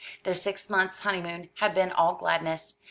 [0.23, 2.79] Their six months' honeymoon had been all gladness.